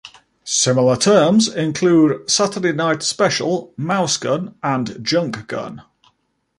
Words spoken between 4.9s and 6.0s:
junk gun.